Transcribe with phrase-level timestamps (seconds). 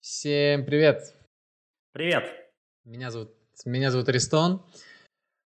[0.00, 1.14] Всем привет!
[1.92, 2.24] Привет!
[2.84, 3.34] Меня зовут,
[3.66, 4.62] меня зовут Аристон.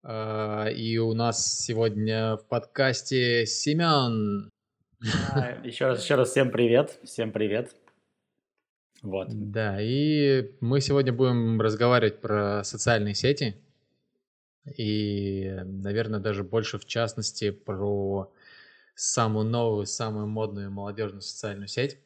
[0.03, 4.49] а, И у нас сегодня в подкасте Семен.
[5.33, 7.73] А, Еще раз, еще раз всем привет, всем привет.
[9.01, 9.27] Вот.
[9.31, 13.55] Да, и мы сегодня будем разговаривать про социальные сети.
[14.77, 18.29] И, наверное, даже больше в частности про
[18.95, 21.97] самую новую, самую модную молодежную социальную сеть.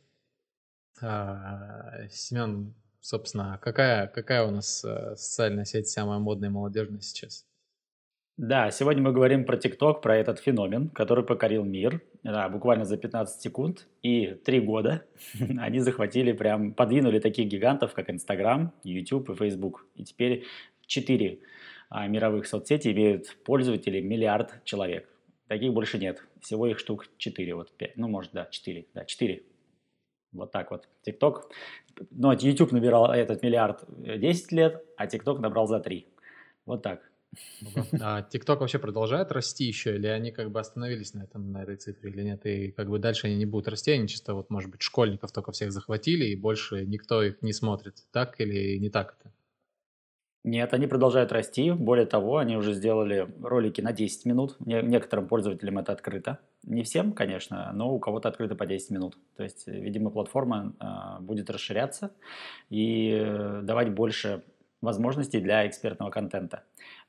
[1.02, 7.46] А, Семен, собственно, какая, какая у нас э, социальная сеть самая модная и молодежная сейчас?
[8.38, 12.04] Да, сегодня мы говорим про ТикТок, про этот феномен, который покорил мир.
[12.22, 15.06] Да, буквально за 15 секунд и 3 года
[15.58, 19.88] они захватили прям, подвинули таких гигантов, как Инстаграм, YouTube и Facebook.
[19.96, 20.46] И теперь
[20.86, 21.40] 4
[22.08, 25.10] мировых соцсети имеют пользователей миллиард человек.
[25.48, 26.22] Таких больше нет.
[26.42, 29.44] Всего их штук 4, вот 5, ну может да, 4, да, 4.
[30.38, 30.88] Вот так вот.
[31.04, 31.52] ТикТок,
[32.12, 36.08] ну YouTube набирал этот миллиард 10 лет, а ТикТок набрал за 3.
[36.66, 37.02] Вот так.
[38.02, 41.76] А ТикТок вообще продолжает расти еще, или они как бы остановились на, этом, на этой
[41.76, 42.46] цифре, или нет?
[42.46, 45.52] И как бы дальше они не будут расти, они чисто вот, может быть, школьников только
[45.52, 48.06] всех захватили, и больше никто их не смотрит.
[48.12, 49.32] Так или не так это?
[50.44, 51.72] Нет, они продолжают расти.
[51.72, 54.56] Более того, они уже сделали ролики на 10 минут.
[54.60, 56.40] Не- Некоторым пользователям это открыто.
[56.64, 59.18] Не всем, конечно, но у кого-то открыто по 10 минут.
[59.36, 62.12] То есть, э, видимо, платформа а, будет расширяться
[62.70, 64.44] и э, давать больше
[64.82, 66.64] возможностей для экспертного контента.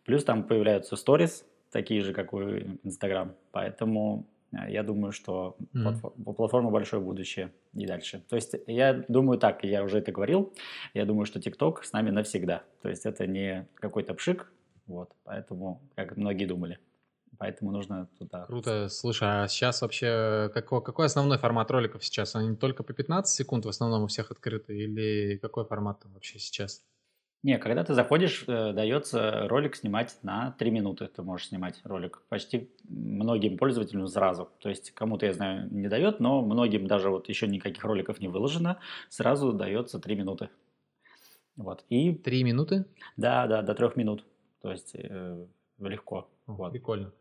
[0.04, 3.34] Плюс там появляются сторис, такие же, как у Инстаграм.
[3.52, 5.88] Поэтому я думаю, что Мгм.
[5.88, 8.22] платфо- у платформы большое будущее и дальше.
[8.28, 10.52] То есть я думаю так, я уже это говорил,
[10.94, 12.62] я думаю, что TikTok с нами навсегда.
[12.82, 14.50] То есть это не какой-то пшик,
[14.86, 16.78] вот, поэтому, как многие думали.
[17.38, 18.46] Поэтому нужно туда...
[18.46, 18.88] Круто.
[18.88, 22.34] Слушай, а сейчас вообще какой, какой основной формат роликов сейчас?
[22.34, 26.40] Они только по 15 секунд в основном у всех открыты, или какой формат там вообще
[26.40, 26.82] сейчас?
[27.44, 31.06] Не, когда ты заходишь, э, дается ролик снимать на 3 минуты.
[31.06, 34.50] Ты можешь снимать ролик почти многим пользователям сразу.
[34.58, 38.26] То есть кому-то, я знаю, не дает, но многим даже вот еще никаких роликов не
[38.28, 40.48] выложено, сразу дается 3 минуты.
[41.56, 41.84] Вот.
[41.88, 42.86] И Три минуты?
[43.16, 44.24] да, да, до 3 минут.
[44.60, 45.46] То есть э,
[45.78, 46.28] легко.
[46.46, 46.72] О, Вот.
[46.72, 47.12] Прикольно.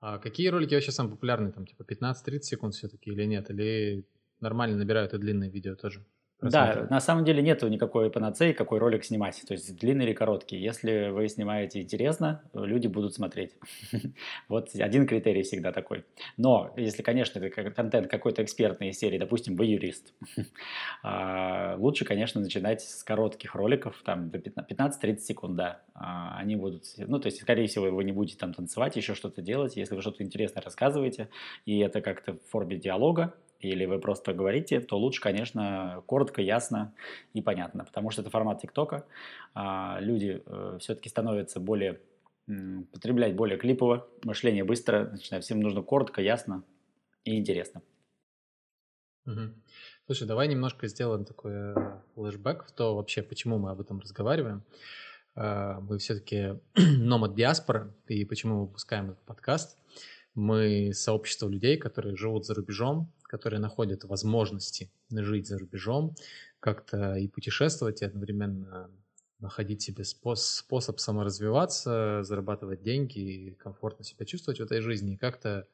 [0.00, 1.52] А какие ролики вообще самые популярные?
[1.52, 3.50] Там типа 15-30 секунд все-таки или нет?
[3.50, 4.04] Или
[4.40, 6.04] нормально набирают и длинные видео тоже?
[6.40, 10.56] Да, на самом деле нету никакой панацеи, какой ролик снимать, то есть длинный или короткий.
[10.56, 13.56] Если вы снимаете интересно, люди будут смотреть.
[14.48, 16.04] Вот один критерий всегда такой.
[16.36, 20.14] Но если, конечно, это контент какой-то экспертной серии, допустим, вы юрист,
[21.02, 25.82] а, лучше, конечно, начинать с коротких роликов, там до 15 15-30 секунд, да.
[25.94, 29.42] А, Они будут, ну, то есть, скорее всего, вы не будете там танцевать, еще что-то
[29.42, 31.28] делать, если вы что-то интересное рассказываете,
[31.66, 36.94] и это как-то в форме диалога, или вы просто говорите, то лучше, конечно, коротко, ясно
[37.34, 39.04] и понятно, потому что это формат ТикТока.
[39.54, 40.42] А, Люди
[40.78, 42.00] все-таки становятся более,
[42.92, 46.62] потреблять более клипово, мышление быстро, начинает, всем нужно коротко, ясно
[47.24, 47.82] и интересно.
[49.28, 49.62] Мгм.
[50.06, 51.74] Слушай, давай немножко сделаем такой э,
[52.14, 54.62] флешбэк в то вообще, почему мы об этом разговариваем.
[55.36, 59.76] Э, Мы все-таки номад диаспора, и почему мы выпускаем этот подкаст.
[60.34, 66.16] Мы сообщество людей, которые живут за рубежом, которые находят возможности жить за рубежом,
[66.58, 68.90] как-то и путешествовать, и одновременно
[69.38, 75.16] находить себе спос- способ саморазвиваться, зарабатывать деньги и комфортно себя чувствовать в этой жизни, и
[75.16, 75.68] как-то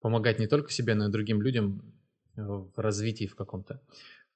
[0.00, 1.82] помогать не только себе, но и другим людям
[2.36, 3.80] э, в развитии в каком-то.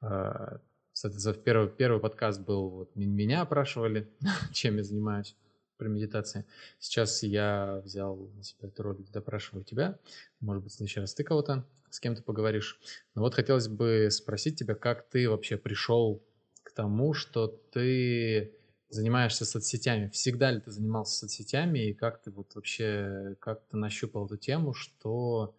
[0.00, 0.60] А,
[0.92, 4.10] Соответственно, первый, первый подкаст был, вот меня опрашивали,
[4.52, 5.34] чем я занимаюсь
[5.78, 6.44] при медитации.
[6.78, 9.98] Сейчас я взял на себя эту роль, допрашиваю тебя.
[10.40, 12.80] Может быть, в следующий раз ты кого-то, с кем то поговоришь.
[13.14, 16.22] Но вот хотелось бы спросить тебя, как ты вообще пришел
[16.62, 18.56] к тому, что ты
[18.88, 20.08] занимаешься соцсетями.
[20.08, 24.72] Всегда ли ты занимался соцсетями и как ты вот вообще, как ты нащупал эту тему,
[24.74, 25.54] что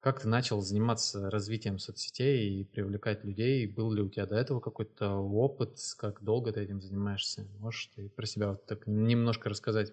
[0.00, 3.66] как ты начал заниматься развитием соцсетей и привлекать людей?
[3.66, 5.78] Был ли у тебя до этого какой-то опыт?
[5.98, 7.46] Как долго ты этим занимаешься?
[7.58, 9.92] Можешь ты про себя вот так немножко рассказать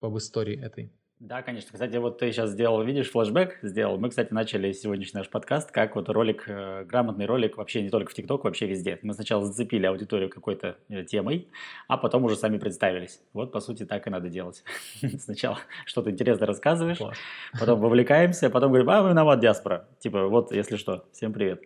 [0.00, 0.92] об истории этой?
[1.20, 1.68] Да, конечно.
[1.70, 3.98] Кстати, вот ты сейчас сделал, видишь, флешбэк сделал.
[3.98, 8.10] Мы, кстати, начали сегодняшний наш подкаст как вот ролик, э, грамотный ролик вообще не только
[8.10, 8.98] в ТикТок, вообще везде.
[9.02, 11.50] Мы сначала зацепили аудиторию какой-то э, темой,
[11.88, 13.20] а потом уже сами представились.
[13.34, 14.64] Вот, по сути, так и надо делать.
[15.18, 17.18] Сначала что-то интересное рассказываешь, Класс.
[17.52, 19.88] потом вовлекаемся, потом говорим, а, вы виноват, диаспора.
[19.98, 21.62] Типа, вот, если что, всем привет.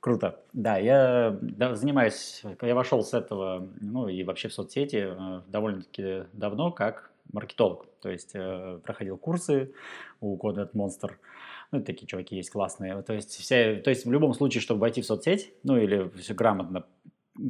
[0.00, 0.40] Круто.
[0.52, 6.24] Да, я да, занимаюсь, я вошел с этого, ну и вообще в соцсети э, довольно-таки
[6.34, 7.86] давно как маркетолог.
[8.00, 9.72] То есть э, проходил курсы
[10.20, 11.12] у Content Monster.
[11.72, 13.00] Ну, такие чуваки есть классные.
[13.02, 16.34] То есть, вся, то есть в любом случае, чтобы войти в соцсеть, ну или все
[16.34, 16.84] грамотно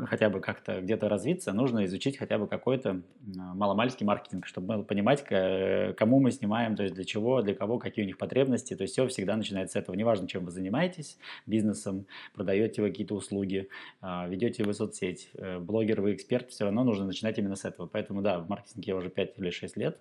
[0.06, 6.20] хотя бы как-то где-то развиться, нужно изучить хотя бы какой-то маломальский маркетинг, чтобы понимать, кому
[6.20, 8.76] мы снимаем, то есть для чего, для кого, какие у них потребности.
[8.76, 9.96] То есть все всегда начинается с этого.
[9.96, 13.68] Неважно, чем вы занимаетесь, бизнесом, продаете вы какие-то услуги,
[14.00, 17.86] а, ведете вы соцсеть, э, блогер вы эксперт, все равно нужно начинать именно с этого.
[17.86, 19.98] Поэтому да, в маркетинге я уже 5 или 6 лет.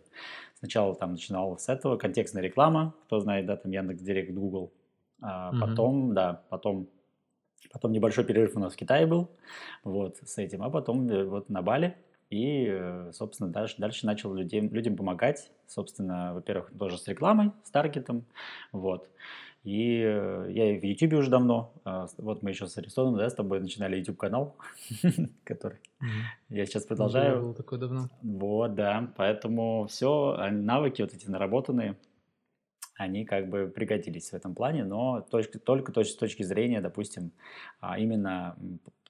[0.56, 4.74] Сначала там начинал с этого, контекстная реклама, кто знает, да, там Яндекс Директ, Google.
[5.22, 5.60] А mm-hmm.
[5.60, 6.88] Потом, да, потом
[7.72, 9.30] Потом небольшой перерыв у нас в Китае был,
[9.84, 11.96] вот, с этим, а потом э, вот на Бали.
[12.30, 17.72] И, э, собственно, дальше, дальше начал людям, людям помогать, собственно, во-первых, тоже с рекламой, с
[17.72, 18.26] таргетом,
[18.72, 19.10] вот.
[19.64, 23.30] И э, я и в YouTube уже давно, а, вот мы еще с Аристоном, да,
[23.30, 24.56] с тобой начинали YouTube-канал,
[25.44, 25.80] который
[26.48, 27.42] я сейчас продолжаю.
[27.42, 28.10] Был такой давно.
[28.22, 31.98] Вот, да, поэтому все, а, навыки вот эти наработанные,
[33.00, 37.32] они как бы пригодились в этом плане, но только, только то, с точки зрения, допустим,
[37.80, 38.58] а, именно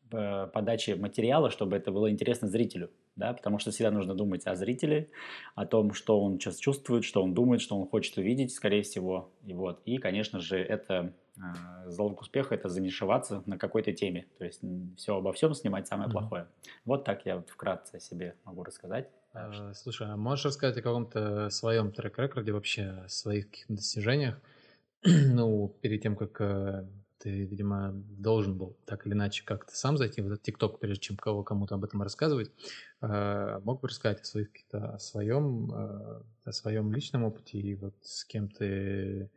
[0.09, 5.09] подачи материала, чтобы это было интересно зрителю, да, потому что всегда нужно думать о зрителе,
[5.55, 9.31] о том, что он сейчас чувствует, что он думает, что он хочет увидеть, скорее всего,
[9.45, 11.41] и вот, и, конечно же, это э,
[11.85, 14.61] залог успеха– это занишеваться на какой-то теме, то есть
[14.97, 16.13] все обо всем снимать самое mm-hmm.
[16.13, 16.47] плохое.
[16.85, 19.09] Вот так я вот вкратце себе могу рассказать.
[19.31, 24.41] А, слушай, а можешь рассказать о каком-то своем трек-рекорде, вообще о своих достижениях?
[25.05, 26.87] ну, перед тем, как э,
[27.19, 31.17] ты, видимо, должен был так или иначе как-то сам зайти в этот ТикТок, прежде чем
[31.17, 32.51] кого кому-то об этом рассказывать.
[33.01, 37.93] Э, мог бы рассказать о, своих, о своем, э, о своем личном опыте и вот
[38.01, 39.29] с кем ты,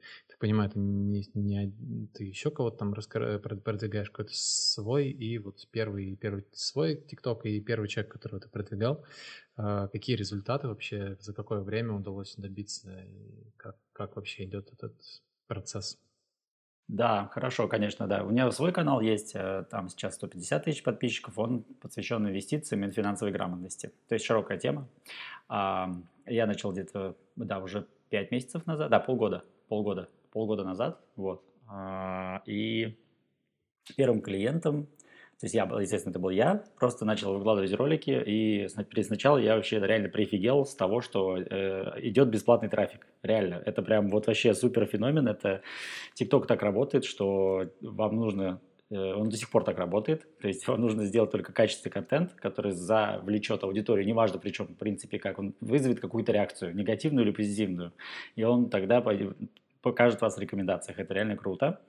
[0.43, 3.39] понимаю, ты, не, не, ты еще кого-то там раска...
[3.39, 9.05] продвигаешь, какой-то свой, и вот первый, первый свой ТикТок и первый человек, которого ты продвигал,
[9.57, 14.95] а, какие результаты вообще, за какое время удалось добиться, и как, как вообще идет этот
[15.47, 15.97] процесс?
[16.89, 18.25] Да, хорошо, конечно, да.
[18.25, 22.91] У меня свой канал есть, э, там сейчас 150 тысяч подписчиков, он посвящен инвестициям и
[22.91, 23.93] финансовой грамотности.
[24.09, 24.89] То есть широкая тема.
[25.49, 31.45] Я начал где-то, да, уже 5 месяцев назад, да, полгода, полгода, полгода назад, вот.
[31.69, 32.97] А, и
[33.97, 34.89] первым клиентом
[35.43, 39.81] то есть я, естественно, это был я, просто начал выкладывать ролики, и сначала я вообще
[39.81, 43.09] реально прифигел с того, что э, идет бесплатный трафик.
[43.25, 45.27] Реально, это прям вот вообще супер феномен.
[45.27, 45.63] Это
[46.15, 50.29] TikTok так работает, что вам нужно э, он до сих пор так работает.
[50.41, 55.19] То есть вам нужно сделать только качественный контент, который завлечет аудиторию, неважно причем, в принципе,
[55.19, 57.93] как он вызовет какую-то реакцию, негативную или позитивную.
[58.37, 59.01] И он тогда
[59.83, 60.99] покажет вас в рекомендациях.
[60.99, 61.81] Это реально круто.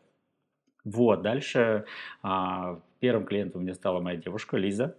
[0.84, 1.86] Вот, дальше
[2.22, 4.98] а, первым клиентом мне стала моя девушка Лиза.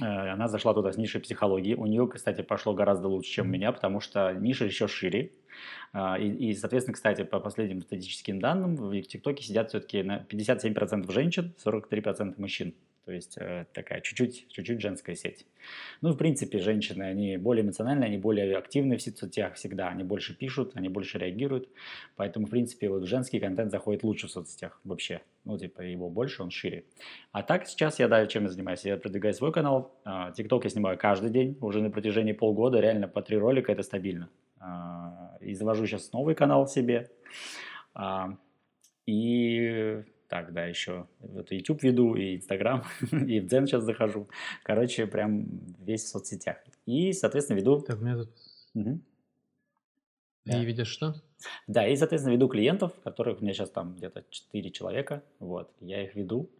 [0.00, 1.74] Э, она зашла туда с нишей психологии.
[1.74, 5.32] У нее, кстати, пошло гораздо лучше, чем у меня, потому что ниша еще шире.
[5.92, 11.12] А, и, и, соответственно, кстати, по последним статистическим данным, в ТикТоке сидят все-таки на 57%
[11.12, 12.74] женщин, 43% мужчин.
[13.04, 15.46] То есть э, такая чуть-чуть, чуть-чуть женская сеть.
[16.00, 20.34] Ну, в принципе, женщины, они более эмоциональные, они более активны в соцсетях всегда, они больше
[20.34, 21.68] пишут, они больше реагируют.
[22.16, 25.20] Поэтому, в принципе, вот женский контент заходит лучше в соцсетях вообще.
[25.44, 26.84] Ну, типа, его больше, он шире.
[27.32, 28.84] А так сейчас я, да, чем я занимаюсь?
[28.84, 29.94] Я продвигаю свой канал.
[30.34, 34.30] ТикТок я снимаю каждый день, уже на протяжении полгода, реально по три ролика, это стабильно.
[34.58, 37.10] А, и завожу сейчас новый канал себе.
[37.92, 38.38] А,
[39.06, 42.84] и так, да, еще вот YouTube веду, и Instagram,
[43.26, 44.28] и в Дзен сейчас захожу.
[44.62, 45.46] Короче, прям
[45.78, 46.58] весь в соцсетях.
[46.86, 47.80] И, соответственно, веду...
[47.80, 48.30] Так, у меня тут...
[48.74, 49.00] Угу.
[50.44, 50.62] Да.
[50.62, 51.14] И видишь что?
[51.66, 56.02] Да, и, соответственно, веду клиентов, которых у меня сейчас там где-то 4 человека, вот, я
[56.02, 56.50] их веду,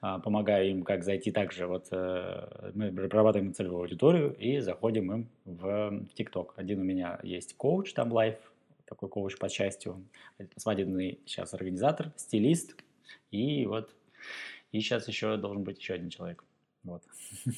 [0.00, 5.28] а, помогаю им как зайти также, вот, э, мы прорабатываем целевую аудиторию и заходим им
[5.44, 6.54] в ТикТок.
[6.56, 8.36] Один у меня есть коуч, там лайф,
[8.86, 10.04] такой коуч по счастью,
[10.56, 12.76] свадебный сейчас организатор, стилист,
[13.30, 13.94] и вот,
[14.72, 16.44] и сейчас еще должен быть еще один человек.
[16.84, 17.02] Вот.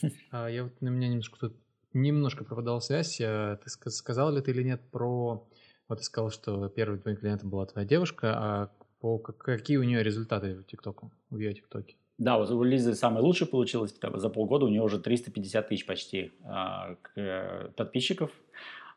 [0.30, 1.56] А я вот на меня немножко тут
[1.92, 3.16] немножко пропадала связь.
[3.16, 5.46] Ты сказал ли ты или нет про...
[5.88, 10.02] Вот ты сказал, что первым твоим клиентом была твоя девушка, а по, какие у нее
[10.02, 11.96] результаты в ТикТоку, в ее ТикТоке?
[12.18, 13.94] Да, вот у Лизы самое лучшее получилось.
[14.14, 18.30] За полгода у нее уже 350 тысяч почти а, э, подписчиков.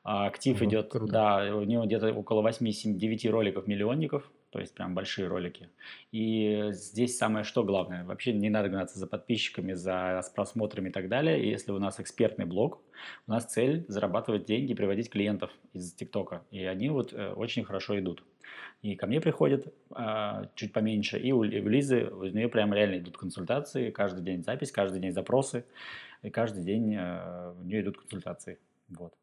[0.04, 1.12] А актив угу, идет, круто.
[1.12, 5.72] да, у него где-то около 8-9 роликов миллионников то есть прям большие ролики.
[6.12, 11.10] И здесь самое что главное, вообще не надо гнаться за подписчиками, за просмотрами и так
[11.10, 11.50] далее.
[11.50, 12.80] Если у нас экспертный блог,
[13.26, 16.44] у нас цель зарабатывать деньги, приводить клиентов из ТикТока.
[16.52, 18.24] И они вот э, очень хорошо идут.
[18.84, 22.76] И ко мне приходят э, чуть поменьше, и у, и у Лизы, у нее прям
[22.76, 25.66] реально идут консультации, каждый день запись, каждый день запросы,
[26.22, 28.60] и каждый день э, у нее идут консультации.
[28.90, 29.16] Вот.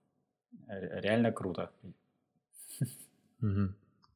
[0.66, 1.70] Реально круто.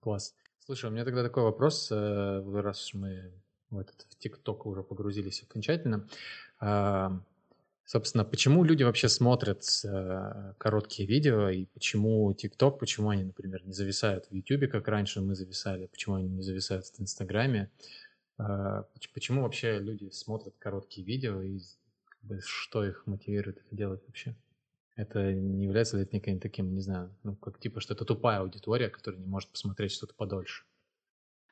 [0.00, 0.34] Класс.
[0.66, 3.30] Слушай, у меня тогда такой вопрос, э, раз мы
[3.68, 6.08] в этот ТикТок уже погрузились окончательно.
[6.58, 7.20] А,
[7.84, 13.74] собственно, почему люди вообще смотрят э, короткие видео и почему ТикТок, почему они, например, не
[13.74, 17.70] зависают в Ютубе, как раньше мы зависали, почему они не зависают в Инстаграме,
[18.38, 21.60] а, почему вообще люди смотрят короткие видео и
[22.40, 24.34] что их мотивирует это делать вообще?
[24.96, 28.40] Это не является ли это неким таким, не знаю, ну, как типа, что это тупая
[28.40, 30.64] аудитория, которая не может посмотреть что-то подольше?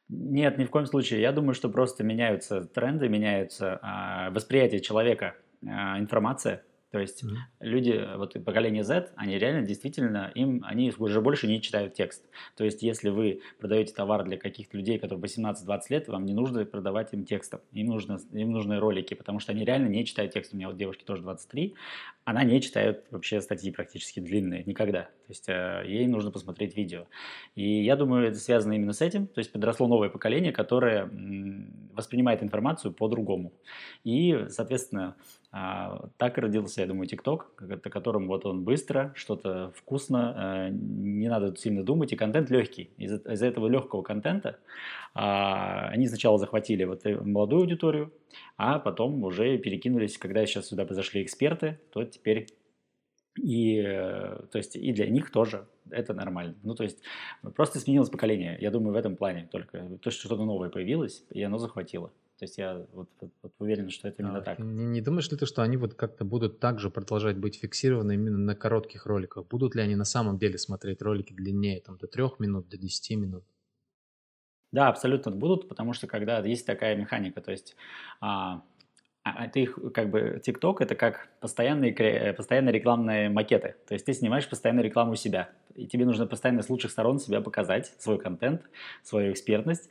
[0.08, 1.20] Нет, ни в коем случае.
[1.20, 5.34] Я думаю, что просто меняются тренды, меняются а, восприятие человека,
[5.66, 6.64] а, информация.
[6.92, 7.36] То есть mm-hmm.
[7.60, 12.22] люди, вот поколение Z, они реально действительно, им, они уже больше не читают текст.
[12.54, 16.66] То есть если вы продаете товар для каких-то людей, которые 18-20 лет, вам не нужно
[16.66, 17.60] продавать им текстом.
[17.72, 20.52] Им, нужно, им нужны ролики, потому что они реально не читают текст.
[20.52, 21.74] У меня вот девушки тоже 23,
[22.24, 25.04] она не читает вообще статьи практически длинные, никогда.
[25.04, 27.06] То есть э, ей нужно посмотреть видео.
[27.54, 29.28] И я думаю, это связано именно с этим.
[29.28, 31.10] То есть подросло новое поколение, которое
[31.94, 33.54] воспринимает информацию по-другому.
[34.04, 35.16] И, соответственно,
[35.54, 41.28] а, так родился, я думаю, ТикТок, о котором вот он быстро, что-то вкусно, э, не
[41.28, 42.90] надо сильно думать, и контент легкий.
[42.96, 44.58] Из-за из этого легкого контента
[45.14, 48.14] а, они сначала захватили вот молодую аудиторию,
[48.56, 52.46] а потом уже перекинулись, когда сейчас сюда произошли эксперты, то теперь
[53.38, 56.54] и, э, то есть, и для них тоже это нормально.
[56.62, 57.02] Ну, то есть,
[57.56, 58.56] просто сменилось поколение.
[58.60, 59.98] Я думаю, в этом плане только.
[60.02, 62.10] То, что что-то новое появилось, и оно захватило.
[62.38, 64.58] То есть я вот, вот, вот уверен, что это именно а, так.
[64.58, 68.38] Не, не думаешь ли ты, что они вот как-то будут также продолжать быть фиксированы именно
[68.38, 69.46] на коротких роликах?
[69.46, 73.16] Будут ли они на самом деле смотреть ролики длиннее, там, до трех минут, до десяти
[73.16, 73.44] минут?
[74.72, 77.76] Да, абсолютно будут, потому что когда есть такая механика, то есть
[78.20, 78.62] а,
[79.24, 83.76] а, а ты их, как бы, TikTok это как постоянные, э, постоянные рекламные макеты.
[83.86, 85.50] То есть ты снимаешь постоянно рекламу себя.
[85.76, 88.62] И тебе нужно постоянно с лучших сторон себя показать, свой контент,
[89.02, 89.88] свою экспертность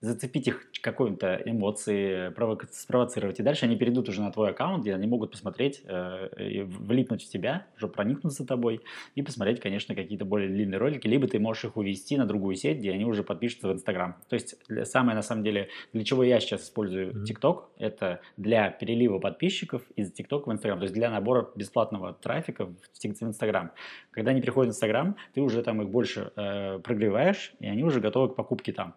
[0.00, 3.40] зацепить их какой-то эмоции, провока- спровоцировать.
[3.40, 7.28] И дальше они перейдут уже на твой аккаунт, где они могут посмотреть, э, влипнуть в
[7.28, 8.82] тебя, уже проникнуться тобой
[9.14, 11.06] и посмотреть, конечно, какие-то более длинные ролики.
[11.06, 14.16] Либо ты можешь их увести на другую сеть, где они уже подпишутся в Инстаграм.
[14.28, 17.86] То есть самое, на самом деле, для чего я сейчас использую ТикТок, mm-hmm.
[17.86, 20.78] это для перелива подписчиков из ТикТок в Инстаграм.
[20.78, 22.74] То есть для набора бесплатного трафика в
[23.04, 23.70] Инстаграм.
[24.10, 28.00] Когда они приходят в Инстаграм, ты уже там их больше э, прогреваешь, и они уже
[28.00, 28.94] готовы к покупке там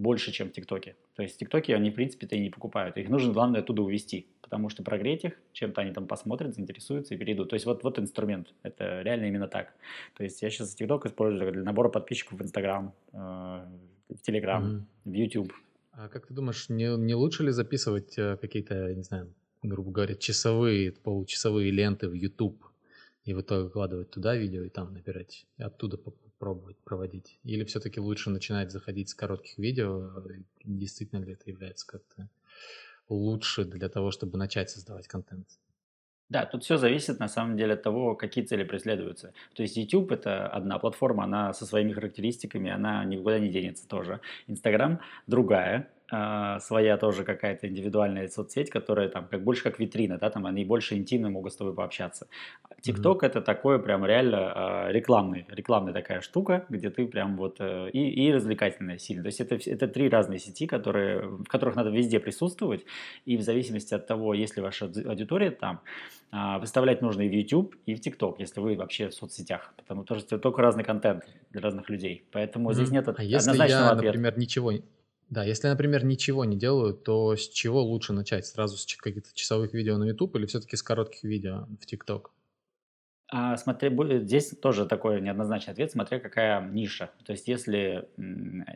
[0.00, 0.96] больше, чем в ТикТоке.
[1.14, 2.96] То есть в ТикТоке они, в принципе-то и не покупают.
[2.96, 7.18] Их нужно, главное, оттуда увести, потому что прогреть их, чем-то они там посмотрят, заинтересуются и
[7.18, 7.50] перейдут.
[7.50, 8.54] То есть вот, вот инструмент.
[8.62, 9.74] Это реально именно так.
[10.16, 15.12] То есть я сейчас ТикТок использую для набора подписчиков в Инстаграм, э, в Телеграм, в
[15.12, 15.52] YouTube.
[15.92, 20.14] А как ты думаешь, не, не лучше ли записывать э, какие-то, не знаю, грубо говоря,
[20.14, 22.64] часовые, получасовые ленты в YouTube
[23.24, 25.98] и в итоге выкладывать туда видео и там набирать, и оттуда
[26.40, 27.38] пробовать проводить?
[27.44, 30.10] Или все-таки лучше начинать заходить с коротких видео?
[30.64, 32.28] Действительно ли это является как-то
[33.08, 35.46] лучше для того, чтобы начать создавать контент?
[36.30, 39.34] Да, тут все зависит на самом деле от того, какие цели преследуются.
[39.54, 44.20] То есть YouTube это одна платформа, она со своими характеристиками, она никуда не денется тоже.
[44.46, 50.28] Instagram другая, а, своя тоже какая-то индивидуальная соцсеть, которая там как больше как витрина, да,
[50.30, 52.26] там они больше интимно могут с тобой пообщаться.
[52.84, 53.26] TikTok mm-hmm.
[53.26, 58.26] это такое прям реально э, рекламный, рекламная такая штука, где ты прям вот э, и,
[58.26, 59.22] и развлекательная сильно.
[59.22, 62.84] То есть это, это три разные сети, которые, в которых надо везде присутствовать,
[63.24, 65.80] и в зависимости от того, есть ли ваша аудитория там,
[66.32, 70.04] э, выставлять нужно и в YouTube, и в TikTok, если вы вообще в соцсетях, потому
[70.04, 72.24] что только разный контент для разных людей.
[72.32, 72.74] Поэтому mm-hmm.
[72.74, 74.06] здесь нет а если я, ответа.
[74.06, 74.72] например, ничего
[75.30, 78.46] да, если, например, ничего не делаю, то с чего лучше начать?
[78.46, 82.30] Сразу с каких-то часовых видео на YouTube или все-таки с коротких видео в TikTok?
[83.32, 87.12] А, смотри, здесь тоже такой неоднозначный ответ, смотря какая ниша.
[87.24, 88.08] То есть если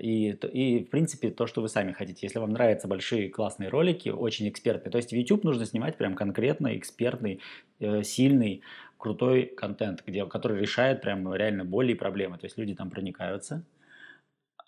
[0.01, 2.25] и, и в принципе то, что вы сами хотите.
[2.25, 6.15] Если вам нравятся большие классные ролики, очень экспертные, то есть в YouTube нужно снимать прям
[6.15, 7.41] конкретно экспертный,
[7.81, 8.63] э, сильный,
[8.97, 12.39] крутой контент, где, который решает прям реально боли и проблемы.
[12.39, 13.65] То есть люди там проникаются.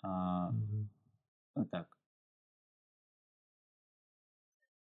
[0.03, 0.96] mm-hmm.
[1.57, 1.87] Вот так.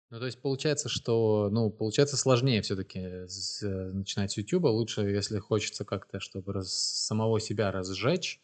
[0.09, 2.99] Ну, то есть получается, что, ну, получается сложнее все-таки
[3.63, 4.65] э, начинать с YouTube.
[4.65, 8.41] Лучше, если хочется как-то, чтобы раз, самого себя разжечь,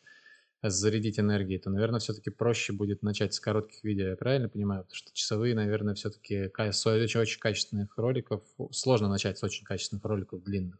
[0.63, 4.83] зарядить энергией, то, наверное, все-таки проще будет начать с коротких видео, я правильно понимаю?
[4.83, 6.85] Потому что часовые, наверное, все-таки с
[7.21, 10.79] очень качественных роликов, сложно начать с очень качественных роликов длинных.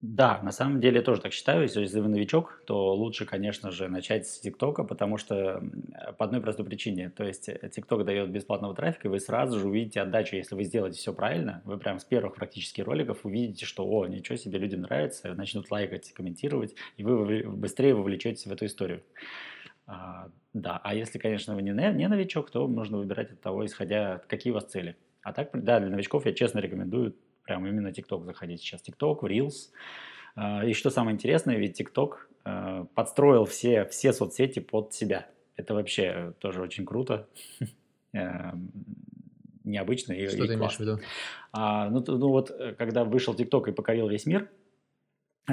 [0.00, 1.62] Да, на самом деле я тоже так считаю.
[1.62, 5.60] Если вы новичок, то лучше, конечно же, начать с ТикТока, потому что
[6.18, 7.10] по одной простой причине.
[7.10, 10.36] То есть э, ТикТок дает бесплатного трафика, и вы сразу же увидите отдачу.
[10.36, 14.36] Если вы сделаете все правильно, вы прям с первых практически роликов увидите, что, о, ничего
[14.36, 19.02] себе, людям нравится, начнут лайкать, комментировать, и вы быстрее вовлечетесь в эту историю.
[19.86, 24.22] А, да, а если, конечно, вы не, не новичок, то нужно выбирать от того, исходя,
[24.28, 24.96] какие у вас цели.
[25.22, 27.16] А так, да, для новичков я честно рекомендую
[27.48, 28.82] прям именно TikTok заходить сейчас.
[28.86, 29.70] TikTok, Reels.
[30.36, 32.12] А, и что самое интересное, ведь TikTok
[32.44, 35.26] а, подстроил все, все соцсети под себя.
[35.56, 37.26] Это вообще тоже очень круто.
[38.12, 38.70] Эм,
[39.64, 41.00] необычно и, Что и ты имеешь в виду?
[41.52, 44.48] А, ну, ну вот, э, когда вышел TikTok и покорил весь мир,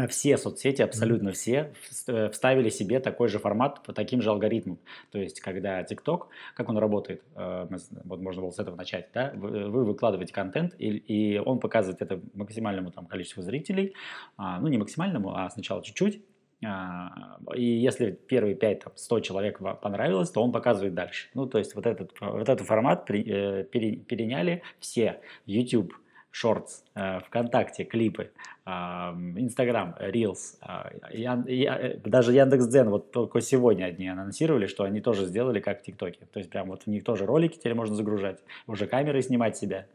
[0.10, 1.74] все соцсети, абсолютно все,
[2.08, 4.80] э, вставили себе такой же формат по таким же алгоритмам.
[5.12, 9.70] То есть, когда TikTok, как он работает, вот можно было с этого начать, да, вы,
[9.70, 13.94] вы выкладываете контент, и, и он показывает это максимальному там, количеству зрителей,
[14.38, 16.22] а, ну не максимальному, а сначала чуть-чуть,
[16.64, 21.30] а, и если первые 5, там, 100 человек понравилось, то он показывает дальше.
[21.34, 25.22] Ну, то есть вот этот, вот этот формат э, переняли все.
[25.46, 25.94] YouTube,
[26.36, 28.32] Shorts, э, ВКонтакте, клипы,
[28.66, 35.60] Инстаграм, Reels, а, э, даже Яндекс.Дзен вот только сегодня одни анонсировали, что они тоже сделали
[35.60, 36.26] как в ТикТоке.
[36.26, 39.88] То есть прям вот у них тоже ролики теперь можно загружать, уже камеры снимать себя.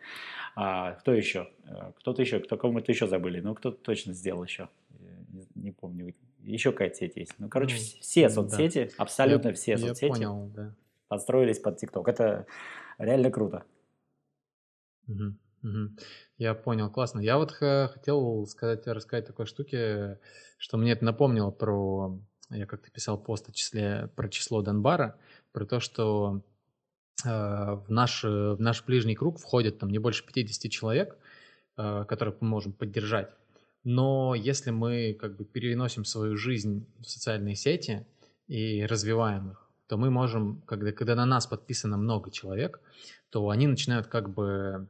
[0.56, 1.49] А, кто еще?
[1.99, 4.68] Кто-то еще, кто кому-то еще забыли, ну кто-то точно сделал еще.
[5.54, 7.35] Не, помню, еще какая-то сеть есть.
[7.38, 9.02] Ну, короче, ну, все соцсети, да.
[9.02, 10.75] абсолютно я, все я соцсети понял, да.
[11.09, 12.09] подстроились под ТикТок.
[12.09, 12.47] Это
[12.99, 13.64] реально круто.
[15.09, 15.35] Угу,
[16.38, 17.21] Я понял, классно.
[17.21, 20.19] Я вот хотел сказать, рассказать такой штуке,
[20.59, 22.19] что мне это напомнило про...
[22.50, 25.17] Я как-то писал пост о числе, про число Донбара,
[25.52, 26.43] про то, что
[27.25, 31.17] э, в, наш, в наш ближний круг входит там не больше 50 человек,
[31.76, 33.31] э, которых мы можем поддержать.
[33.85, 38.05] Но если мы как бы переносим свою жизнь в социальные сети
[38.49, 42.81] и развиваем их, то мы можем, когда, когда на нас подписано много человек,
[43.31, 44.88] то они начинают как бы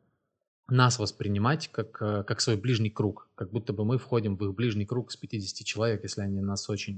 [0.71, 4.55] нас воспринимать как, э, как свой ближний круг, как будто бы мы входим в их
[4.55, 6.97] ближний круг с 50 человек, если они нас очень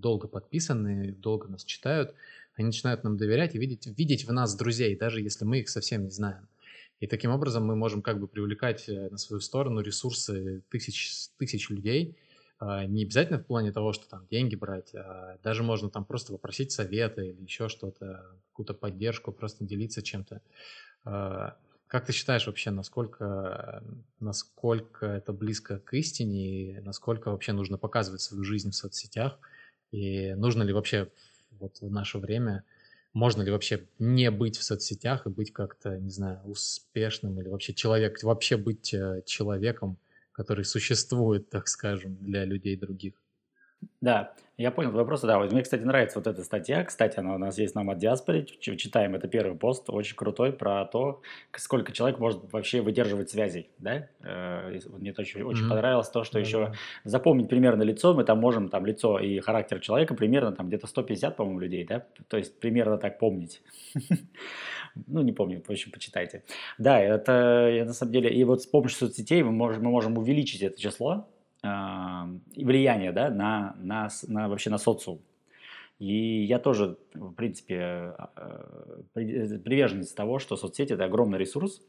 [0.00, 2.14] долго подписаны, долго нас читают,
[2.56, 6.04] они начинают нам доверять и видеть, видеть в нас друзей, даже если мы их совсем
[6.04, 6.48] не знаем.
[7.00, 11.70] И таким образом мы можем как бы привлекать э, на свою сторону ресурсы тысяч, тысяч
[11.70, 12.16] людей,
[12.60, 16.32] а, не обязательно в плане того, что там деньги брать, а даже можно там просто
[16.32, 20.40] попросить совета или еще что-то, какую-то поддержку, просто делиться чем-то.
[21.94, 23.80] Как ты считаешь вообще, насколько,
[24.18, 29.38] насколько это близко к истине, и насколько вообще нужно показывать свою жизнь в соцсетях,
[29.92, 31.12] и нужно ли вообще
[31.52, 32.64] вот в наше время
[33.12, 37.72] можно ли вообще не быть в соцсетях и быть как-то, не знаю, успешным или вообще
[37.74, 39.96] человек, вообще быть э, человеком,
[40.32, 43.23] который существует, так скажем, для людей других?
[44.00, 45.22] Да, я понял вопрос.
[45.22, 46.84] Да, вот мне, кстати, нравится вот эта статья.
[46.84, 48.44] Кстати, она у нас есть нам от диаспоре.
[48.44, 51.22] Читаем, это первый пост, очень крутой, про то,
[51.56, 53.68] сколько человек может вообще выдерживать связей.
[53.78, 54.08] Да?
[54.20, 55.68] Э, мне очень, очень mm-hmm.
[55.68, 56.42] понравилось то, что mm-hmm.
[56.42, 58.14] еще запомнить примерно лицо.
[58.14, 61.84] Мы там можем там лицо и характер человека примерно там где-то 150, по-моему, людей.
[61.84, 62.06] Да?
[62.28, 63.62] То есть примерно так помнить.
[65.08, 66.44] Ну, не помню, в общем, почитайте.
[66.78, 71.26] Да, это на самом деле, и вот с помощью соцсетей мы можем увеличить это число,
[72.56, 75.20] влияние да, на, на, на, вообще на социум.
[75.98, 81.82] И я тоже, в принципе, а, а, приверженец того, что соцсети– это огромный ресурс,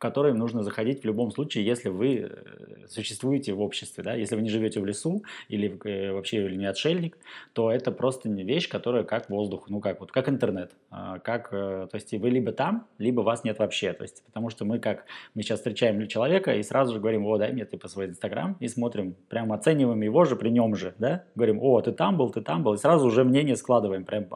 [0.00, 4.02] которые нужно заходить в любом случае, если вы э, существуете в обществе.
[4.02, 4.14] Да?
[4.14, 7.18] Если вы не живете в лесу или э, вообще или не отшельник,
[7.52, 10.72] то это просто не вещь, которая как воздух, ну как вот как интернет.
[10.90, 13.92] А, как, э, то есть вы либо там, либо вас нет вообще.
[13.92, 17.36] То есть, потому что мы как мы сейчас встречаем человека и сразу же говорим, о,
[17.36, 20.94] дай мне ты по свой инстаграм и смотрим, прям оцениваем его же при нем же,
[20.98, 24.28] да, говорим, о, ты там был, ты там был, и сразу уже мнение складываем, прям,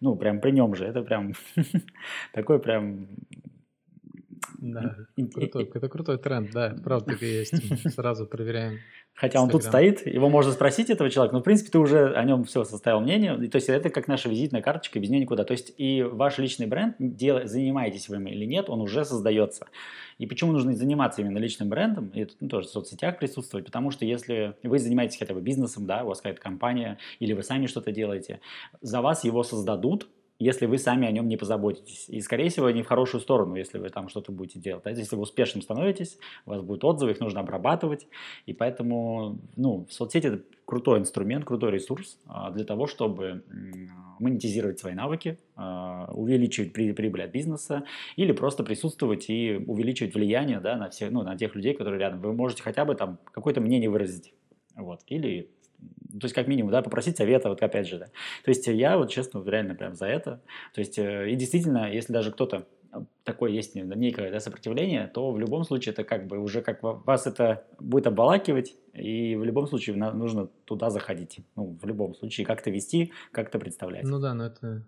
[0.00, 1.32] ну, прям при нем же, это прям
[2.32, 3.08] такой прям
[4.64, 4.96] да,
[5.34, 7.52] крутой, это крутой тренд, да, правда так и есть.
[7.94, 8.78] Сразу проверяем.
[9.12, 12.24] Хотя он тут стоит, его можно спросить этого человека, но в принципе ты уже о
[12.24, 13.36] нем все составил мнение.
[13.48, 15.44] То есть это как наша визитная карточка, без нее никуда.
[15.44, 19.66] То есть и ваш личный бренд, дел, занимаетесь вы им или нет, он уже создается.
[20.16, 24.06] И почему нужно заниматься именно личным брендом, и ну, тоже в соцсетях присутствовать, потому что
[24.06, 27.92] если вы занимаетесь хотя бы бизнесом, да, у вас какая-то компания, или вы сами что-то
[27.92, 28.40] делаете,
[28.80, 32.06] за вас его создадут, если вы сами о нем не позаботитесь.
[32.08, 34.84] И, скорее всего, не в хорошую сторону, если вы там что-то будете делать.
[34.86, 38.06] А если вы успешным становитесь, у вас будут отзывы, их нужно обрабатывать.
[38.46, 43.44] И поэтому, ну, соцсети– это крутой инструмент, крутой ресурс а, для того, чтобы
[44.18, 47.84] монетизировать свои навыки, а, увеличивать прибыль от бизнеса
[48.16, 52.20] или просто присутствовать и увеличивать влияние да, на, всех, ну, на тех людей, которые рядом.
[52.20, 54.32] Вы можете хотя бы там какое-то мнение выразить.
[54.74, 55.00] Вот.
[55.06, 55.50] Или
[56.20, 58.06] то есть, как минимум, да, попросить совета, вот опять же, да.
[58.44, 60.40] То есть, я вот, честно, реально прям за это.
[60.74, 62.66] То есть, э, и действительно, если даже кто-то
[63.24, 67.26] такое есть некое да, сопротивление, то в любом случае это как бы уже как вас
[67.26, 71.40] это будет обволакивать, и в любом случае нужно туда заходить.
[71.56, 74.04] Ну, в любом случае как-то вести, как-то представлять.
[74.04, 74.86] Ну да, но это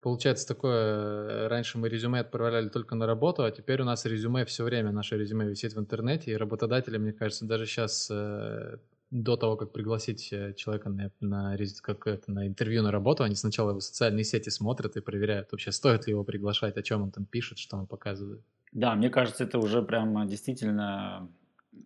[0.00, 4.62] Получается такое, раньше мы резюме отправляли только на работу, а теперь у нас резюме все
[4.62, 8.76] время, наше резюме висит в интернете, и работодатели, мне кажется, даже сейчас э,
[9.10, 13.34] до того, как пригласить э, человека на, на, как это, на интервью на работу, они
[13.34, 17.10] сначала его социальные сети смотрят и проверяют, вообще стоит ли его приглашать, о чем он
[17.10, 18.42] там пишет, что он показывает.
[18.72, 21.30] Да, мне кажется, это уже прям действительно
[21.72, 21.78] э,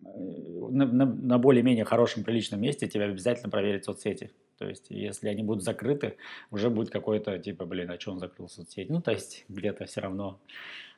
[0.69, 4.31] на, на, на более-менее хорошем, приличном месте тебе обязательно проверить соцсети.
[4.57, 6.17] То есть, если они будут закрыты,
[6.51, 8.91] уже будет какой-то, типа, блин, а что он закрыл соцсети?
[8.91, 10.39] Ну, то есть, где-то все равно...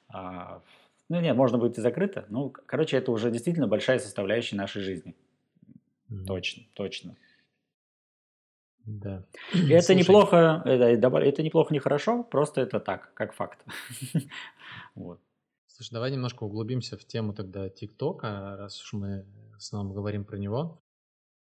[0.08, 0.62] А,
[1.08, 2.26] ну, нет, можно будет и закрыто.
[2.30, 5.16] Ну, короче, это уже действительно большая составляющая нашей жизни.
[6.26, 7.16] Точно, точно.
[8.86, 9.26] Да.
[9.54, 10.00] И это Слушай.
[10.00, 10.86] неплохо, это,
[11.20, 13.66] это неплохо, не хорошо, просто это так, как факт.
[14.96, 15.20] вот.
[15.68, 19.26] Слушай, давай немножко углубимся в тему тогда ТикТока, раз уж мы
[19.66, 20.82] основном говорим про него.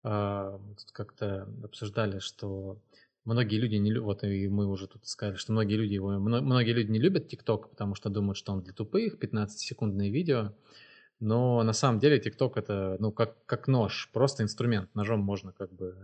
[0.03, 0.59] А,
[0.91, 2.79] как-то обсуждали, что
[3.23, 6.71] многие люди не любят, вот и мы уже тут сказали, что многие люди его, многие
[6.71, 10.53] люди не любят ТикТок, потому что думают, что он для тупых, 15-секундные видео.
[11.19, 14.93] Но на самом деле ТикТок это, ну, как, как нож, просто инструмент.
[14.95, 15.95] Ножом можно как бы,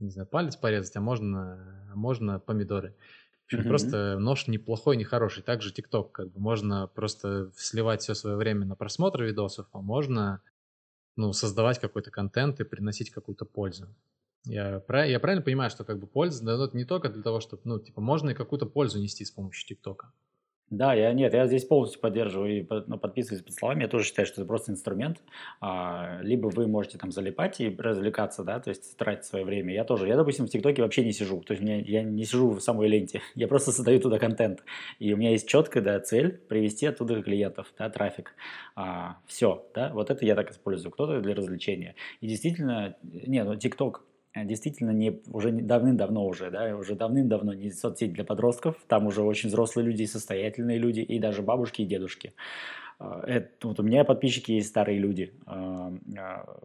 [0.00, 2.94] не знаю, палец порезать, а можно, можно помидоры.
[3.52, 3.68] Mm-hmm.
[3.68, 5.42] просто нож неплохой, не хороший.
[5.42, 10.40] Также ТикТок, как бы, можно просто сливать все свое время на просмотр видосов, а можно
[11.16, 13.88] ну, создавать какой-то контент и приносить какую-то пользу.
[14.44, 17.78] Я, я правильно понимаю, что как бы польза дает не только для того, чтобы, ну,
[17.78, 20.12] типа, можно и какую-то пользу нести с помощью ТикТока.
[20.70, 23.82] Да, я нет, я здесь полностью поддерживаю и ну, подписываюсь под словами.
[23.82, 25.22] Я тоже считаю, что это просто инструмент.
[25.60, 29.74] А, либо вы можете там залипать и развлекаться, да, то есть тратить свое время.
[29.74, 30.08] Я тоже.
[30.08, 31.42] Я, допустим, в ТикТоке вообще не сижу.
[31.42, 33.20] То есть меня, я не сижу в самой ленте.
[33.34, 34.64] Я просто создаю туда контент.
[34.98, 38.34] И у меня есть четкая да, цель привести оттуда клиентов, да, трафик.
[38.74, 40.92] А, все, да, вот это я так использую.
[40.92, 41.94] Кто-то для развлечения.
[42.20, 48.12] И действительно, не, ну ТикТок действительно не, уже давным-давно уже, да, уже давным-давно не соцсеть
[48.12, 52.32] для подростков, там уже очень взрослые люди, состоятельные люди, и даже бабушки и дедушки.
[52.98, 55.98] Э, это, вот у меня подписчики есть старые люди, э,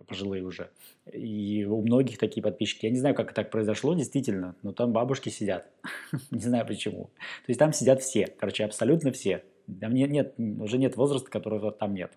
[0.08, 0.72] пожилые уже,
[1.12, 2.86] и у многих такие подписчики.
[2.86, 5.70] Я не знаю, как так произошло, действительно, но там бабушки сидят,
[6.32, 7.06] не знаю почему.
[7.46, 9.44] То есть там сидят все, короче, абсолютно все.
[9.80, 12.12] Там нет, нет, уже нет возраста, которого там нет.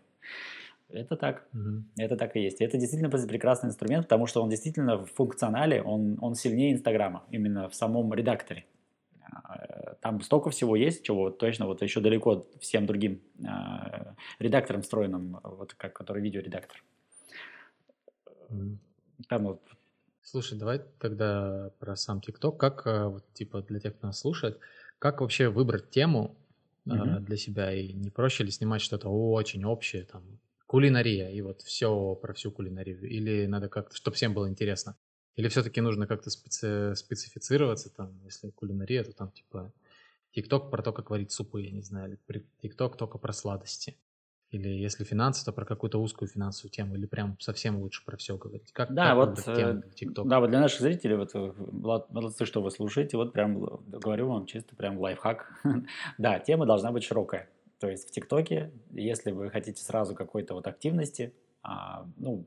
[0.92, 1.48] Это так.
[1.54, 1.84] Угу.
[1.96, 2.60] Это так и есть.
[2.60, 7.68] это действительно прекрасный инструмент, потому что он действительно в функционале, он, он сильнее Инстаграма, именно
[7.68, 8.66] в самом редакторе.
[9.30, 15.38] А, там столько всего есть, чего точно вот еще далеко всем другим э, редакторам встроенным,
[15.42, 16.82] вот как который видеоредактор.
[19.28, 19.62] Там вот.
[20.22, 22.58] Слушай, давай тогда про сам ТикТок.
[22.58, 24.58] Как э, вот типа для тех, кто нас слушает,
[24.98, 26.36] как вообще выбрать тему
[26.86, 27.20] mm-hmm.
[27.20, 30.22] для себя и не проще ли снимать что-то очень общее там
[30.72, 33.06] кулинария, и вот все про всю кулинарию?
[33.06, 34.96] Или надо как-то, чтобы всем было интересно?
[35.36, 36.94] Или все-таки нужно как-то специ...
[36.96, 39.70] специфицироваться, там, если кулинария, то там типа
[40.30, 43.98] ТикТок про то, как варить супы, я не знаю, или ТикТок только про сладости.
[44.48, 48.38] Или если финансы, то про какую-то узкую финансовую тему, или прям совсем лучше про все
[48.38, 48.72] говорить.
[48.72, 49.82] Как, да, как вот, э,
[50.24, 51.52] да, вот для наших зрителей, вот э,
[52.08, 55.52] молодцы, что вы слушаете, вот прям говорю вам чисто прям лайфхак.
[56.18, 57.50] да, тема должна быть широкая.
[57.82, 62.46] То есть в ТикТоке, если вы хотите сразу какой-то вот активности, а, ну,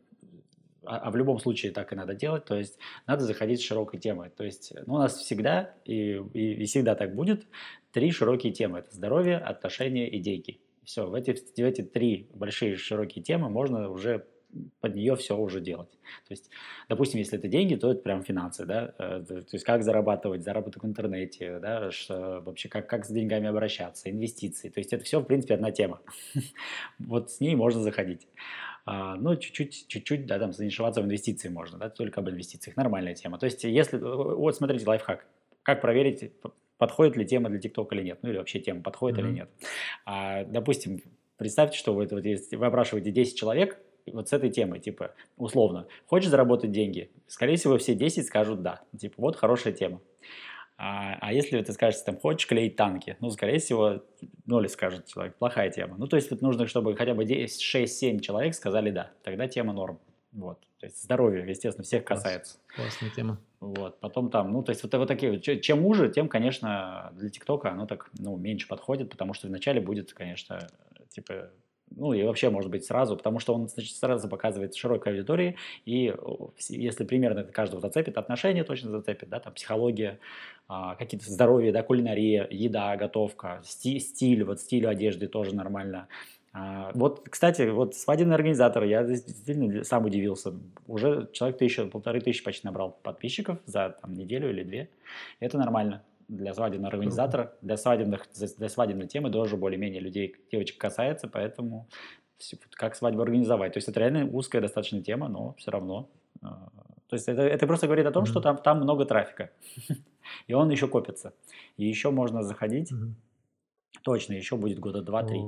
[0.85, 3.99] а, а в любом случае так и надо делать, то есть надо заходить с широкой
[3.99, 4.29] темой.
[4.29, 7.47] То есть ну, у нас всегда и, и, и всегда так будет
[7.91, 8.79] три широкие темы.
[8.79, 10.61] Это здоровье, отношения и деньги.
[10.85, 14.25] Все, в эти, в эти три большие широкие темы можно уже
[14.81, 15.91] под нее все уже делать.
[16.27, 16.49] То есть,
[16.89, 20.83] допустим, если это деньги, то это прям финансы, да, э, то есть как зарабатывать, заработок
[20.83, 25.19] в интернете, да, что, вообще как, как с деньгами обращаться, инвестиции, то есть это все,
[25.19, 26.01] в принципе, одна тема.
[26.99, 28.27] Вот с ней можно заходить.
[28.85, 33.15] А, ну, чуть-чуть, чуть-чуть, да, там, заинтересоваться в инвестиции можно, да, только об инвестициях, нормальная
[33.15, 33.39] тема.
[33.39, 35.25] То есть, если, вот смотрите, лайфхак,
[35.63, 36.31] как проверить,
[36.77, 39.27] подходит ли тема для ТикТока или нет, ну или вообще тема подходит mm-hmm.
[39.27, 39.49] или нет.
[40.05, 41.01] А, допустим,
[41.37, 43.79] представьте, что вы, вот, если вы опрашиваете 10 человек,
[44.11, 47.11] вот с этой темой, типа, условно, хочешь заработать деньги?
[47.27, 48.81] Скорее всего, все 10 скажут да.
[48.97, 50.01] Типа, вот хорошая тема.
[50.77, 53.15] А, а если ты скажешь, там, хочешь клеить танки?
[53.21, 54.03] Ну, скорее всего,
[54.45, 55.95] ноль скажет человек, плохая тема.
[55.97, 59.99] Ну, то есть, вот нужно, чтобы хотя бы 6-7 человек сказали да, тогда тема норм.
[60.33, 60.59] Вот.
[60.79, 62.57] То есть здоровье, естественно, всех касается.
[62.75, 63.39] Классная тема.
[63.61, 63.99] Вот.
[64.01, 67.87] Потом там, ну, то есть вот, вот такие, чем уже, тем, конечно, для ТикТока оно
[67.87, 70.67] так, ну, меньше подходит, потому что вначале будет, конечно,
[71.09, 71.51] типа
[71.91, 76.13] ну и вообще может быть сразу, потому что он значит, сразу показывает широкой аудитории, и
[76.69, 80.19] если примерно это каждого зацепит, отношения точно зацепит, да, там психология,
[80.67, 86.07] а, какие-то здоровье, да, кулинария, еда, готовка, стиль, вот стиль одежды тоже нормально.
[86.53, 90.53] А, вот, кстати, вот свадебный организатор, я действительно сам удивился,
[90.87, 94.89] уже человек тысячу, полторы тысячи почти набрал подписчиков за там, неделю или две,
[95.39, 101.27] это нормально для свадебного организатора, для, свадебных, для свадебной темы тоже более-менее людей, девочек касается,
[101.27, 101.87] поэтому
[102.71, 103.73] как свадьбу организовать.
[103.73, 106.09] То есть это реально узкая достаточно тема, но все равно.
[106.41, 106.69] А,
[107.07, 108.27] то есть это, это просто говорит о том, mm-hmm.
[108.27, 109.51] что там, там много трафика.
[110.47, 111.33] И он еще копится.
[111.77, 112.91] И еще можно заходить.
[112.91, 113.13] Mm-hmm.
[114.03, 115.39] Точно, еще будет года два-три.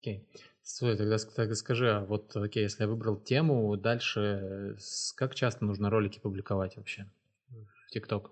[0.00, 0.18] Окей.
[0.18, 0.40] Okay.
[0.62, 4.76] Стой, тогда, тогда скажи, а вот, окей, если я выбрал тему, дальше
[5.16, 7.06] как часто нужно ролики публиковать вообще
[7.48, 8.30] в ТикТок?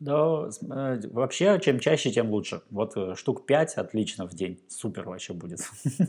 [0.00, 2.62] Да, э, вообще, чем чаще, тем лучше.
[2.70, 4.60] Вот э, штук 5 отлично в день.
[4.68, 5.60] Супер вообще будет.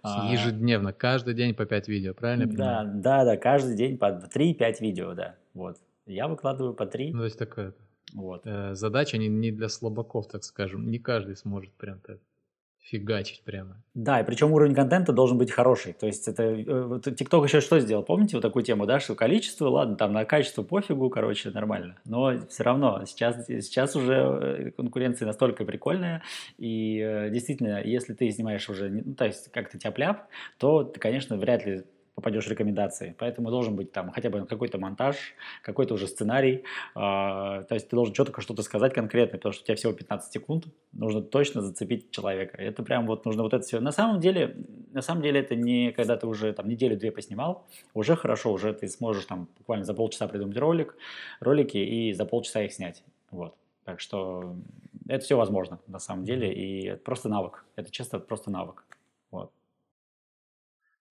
[0.00, 3.02] А, Ежедневно, каждый день по 5 видео, правильно я Да, понимаю?
[3.02, 5.34] да, да, каждый день по 3-5 видео, да.
[5.54, 5.76] Вот.
[6.06, 7.10] Я выкладываю по 3.
[7.12, 7.74] Ну, то есть такая
[8.14, 8.42] вот.
[8.44, 10.88] э, задача не, не для слабаков, так скажем.
[10.88, 12.18] Не каждый сможет прям так
[12.80, 13.82] фигачить прямо.
[13.94, 15.92] Да, и причем уровень контента должен быть хороший.
[15.92, 18.02] То есть это э, TikTok еще что сделал?
[18.02, 21.96] Помните вот такую тему, да, что количество, ладно, там на качество пофигу, короче, нормально.
[22.04, 26.22] Но все равно сейчас, сейчас уже э, конкуренция настолько прикольная,
[26.56, 31.36] и э, действительно, если ты снимаешь уже, ну, то есть как-то тяп-ляп, то ты, конечно,
[31.36, 31.84] вряд ли
[32.18, 33.14] попадешь в рекомендации.
[33.16, 35.16] Поэтому должен быть там хотя бы какой-то монтаж,
[35.62, 36.64] какой-то уже сценарий.
[36.96, 40.32] Э, то есть ты должен четко что-то сказать конкретно, потому что у тебя всего 15
[40.32, 42.56] секунд, нужно точно зацепить человека.
[42.56, 43.78] Это прям вот нужно вот это все.
[43.78, 44.56] На самом деле,
[44.92, 48.88] на самом деле это не когда ты уже там неделю-две поснимал, уже хорошо, уже ты
[48.88, 50.96] сможешь там буквально за полчаса придумать ролик,
[51.38, 53.04] ролики и за полчаса их снять.
[53.30, 53.54] Вот.
[53.84, 54.56] Так что
[55.06, 57.64] это все возможно на самом деле, и это просто навык.
[57.76, 58.87] Это чисто просто навык.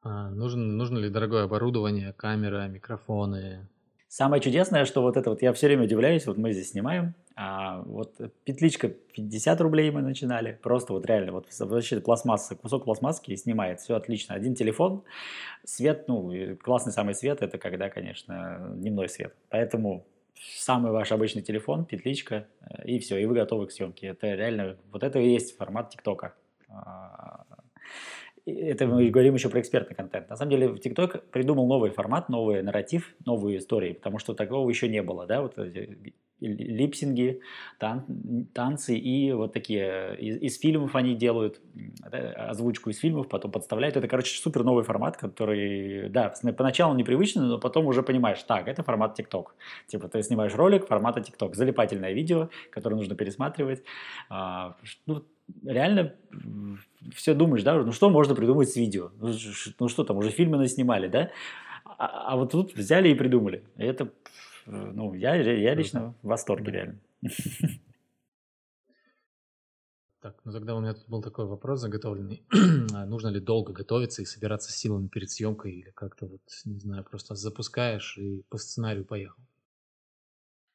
[0.01, 3.67] А, нужен, нужно ли дорогое оборудование, камера, микрофоны?
[4.07, 7.81] Самое чудесное, что вот это вот, я все время удивляюсь, вот мы здесь снимаем, а
[7.81, 13.81] вот петличка 50 рублей мы начинали, просто вот реально, вот вообще пластмасса, кусок пластмасски снимает,
[13.81, 14.33] все отлично.
[14.33, 15.03] Один телефон,
[15.65, 16.31] свет, ну,
[16.63, 19.35] классный самый свет, это когда, конечно, дневной свет.
[19.49, 20.07] Поэтому
[20.55, 24.07] самый ваш обычный телефон, петличка, э, и все, и вы готовы к съемке.
[24.07, 26.33] Это реально, вот это и есть формат ТикТока.
[28.47, 30.29] Это мы говорим еще про экспертный контент.
[30.29, 34.87] На самом деле, TikTok придумал новый формат, новый нарратив, новые истории, потому что такого еще
[34.87, 35.57] не было, да, вот
[36.39, 37.41] липсинги,
[37.79, 38.05] тан
[38.53, 41.59] танцы и вот такие из, из фильмов они делают
[42.09, 43.97] да, озвучку из фильмов, потом подставляют.
[43.97, 48.83] Это, короче, супер новый формат, который, да, поначалу непривычный, но потом уже понимаешь, так, это
[48.83, 49.47] формат TikTok.
[49.87, 53.83] Типа ты снимаешь ролик формата TikTok, залипательное видео, которое нужно пересматривать.
[54.29, 55.23] А, ну,
[55.63, 56.15] реально
[57.13, 59.11] все думаешь, да, ну что можно придумать с видео?
[59.19, 59.33] Ну,
[59.79, 61.31] ну что там, уже фильмы наснимали, да?
[61.85, 63.63] А, а вот тут взяли и придумали.
[63.77, 64.11] И это,
[64.65, 66.99] ну, я, я лично в восторге реально.
[70.19, 72.43] Так, ну тогда у меня тут был такой вопрос заготовленный.
[72.93, 77.03] А нужно ли долго готовиться и собираться силами перед съемкой или как-то вот, не знаю,
[77.03, 79.41] просто запускаешь и по сценарию поехал?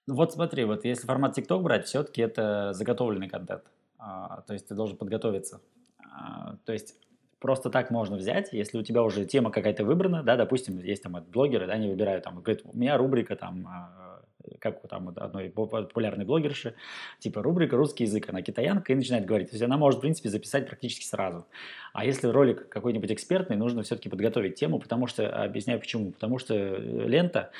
[0.06, 3.64] Ну вот смотри, вот если формат TikTok брать, все-таки это заготовленный контент.
[4.02, 5.60] А, то есть ты должен подготовиться.
[6.00, 6.96] А, то есть
[7.38, 11.16] просто так можно взять, если у тебя уже тема какая-то выбрана, да, допустим, есть там
[11.32, 14.22] блогеры, да, они выбирают там, говорят, у меня рубрика там, а,
[14.58, 16.74] как у там одной популярной блогерши,
[17.20, 19.50] типа рубрика «Русский язык», она китаянка и начинает говорить.
[19.50, 21.46] То есть она может, в принципе, записать практически сразу.
[21.92, 26.54] А если ролик какой-нибудь экспертный, нужно все-таки подготовить тему, потому что, объясняю почему, потому что
[26.54, 27.52] лента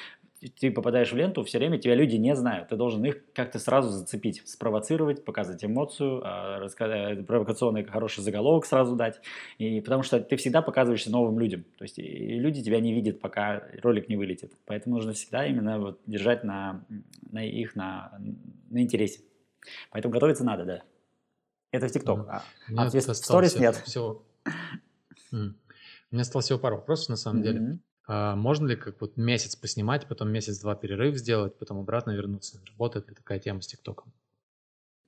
[0.49, 2.69] ты попадаешь в ленту, все время тебя люди не знают.
[2.69, 8.67] Ты должен их как-то сразу зацепить, спровоцировать, показать эмоцию, а, рассказать, э, провокационный хороший заголовок
[8.67, 9.21] сразу дать.
[9.59, 11.65] И потому что ты всегда показываешься новым людям.
[11.79, 14.53] То есть и люди тебя не видят, пока ролик не вылетит.
[14.67, 16.85] Поэтому нужно всегда именно вот держать на,
[17.31, 18.13] на их на,
[18.71, 19.21] на интересе.
[19.91, 20.83] Поэтому готовиться надо, да.
[21.71, 22.27] Это в ТикТок.
[22.29, 22.45] А,
[22.77, 23.77] а в сторис нет.
[23.77, 24.25] Всего...
[25.31, 25.37] У
[26.15, 27.45] меня осталось всего пару вопросов, на самом mm-hmm.
[27.45, 27.79] деле.
[28.15, 32.61] А можно ли как вот месяц поснимать, потом месяц-два перерыв сделать, потом обратно вернуться?
[32.69, 34.13] Работает ли такая тема с ТикТоком?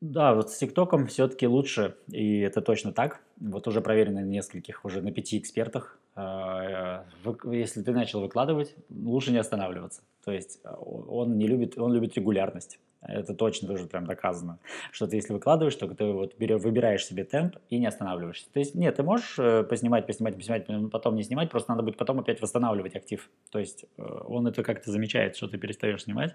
[0.00, 3.20] Да, вот с ТикТоком все-таки лучше, и это точно так.
[3.38, 5.98] Вот уже проверено на нескольких, уже на пяти экспертах.
[6.14, 7.04] А,
[7.52, 10.00] если ты начал выкладывать, лучше не останавливаться.
[10.24, 12.78] То есть а, он не любит, он любит регулярность.
[13.06, 14.58] Это точно тоже прям доказано.
[14.90, 18.50] Что ты если выкладываешь, то ты вот берешь, выбираешь себе темп и не останавливаешься.
[18.52, 21.96] То есть нет, ты можешь э, поснимать, поснимать, поснимать, потом не снимать, просто надо будет
[21.96, 23.30] потом опять восстанавливать актив.
[23.50, 26.34] То есть э, он это как-то замечает, что ты перестаешь снимать,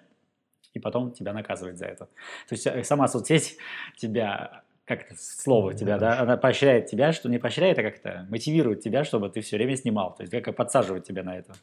[0.74, 2.06] и потом тебя наказывает за это.
[2.48, 3.58] То есть э, сама соцсеть
[3.98, 8.82] тебя как это слово тебя, да, она поощряет тебя, что не поощряет, а как-то мотивирует
[8.82, 11.54] тебя, чтобы ты все время снимал, то есть как подсаживает тебя на это.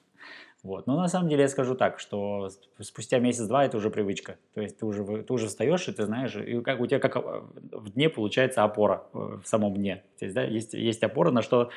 [0.66, 0.88] Вот.
[0.88, 2.50] Но на самом деле я скажу так, что
[2.80, 4.36] спустя месяц-два это уже привычка.
[4.54, 7.16] То есть ты уже, ты уже встаешь, и ты знаешь, и как, у тебя как
[7.16, 7.20] э,
[7.70, 10.02] в дне получается опора э, в самом дне.
[10.18, 11.70] То есть, да, есть, есть опора, на что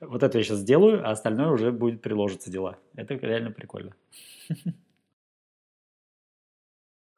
[0.00, 2.78] вот это я сейчас сделаю, а остальное уже будет приложиться дела.
[2.94, 3.96] Это реально прикольно.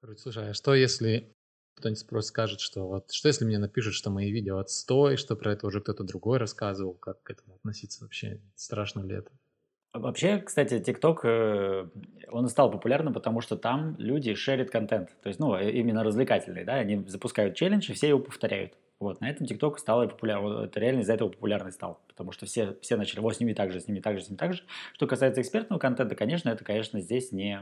[0.00, 1.30] Короче, слушай, а что если
[1.74, 5.52] кто-нибудь просто скажет, что вот что если мне напишут, что мои видео отстой, что про
[5.52, 8.40] это уже кто-то другой рассказывал, как к этому относиться вообще?
[8.56, 9.30] Страшно ли это?
[9.98, 11.88] Вообще, кстати, TikTok, э,
[12.30, 15.10] он стал популярным, потому что там люди шерят контент.
[15.22, 18.74] То есть, ну, э, именно развлекательный, да, они запускают челлендж, и все его повторяют.
[19.00, 22.46] Вот, на этом TikTok стал и популярным, это реально из-за этого популярный стал, потому что
[22.46, 24.54] все, все начали, вот, с ними так же, с ними так же, с ними так
[24.54, 24.64] же.
[24.94, 27.60] Что касается экспертного контента, конечно, это, конечно, здесь не,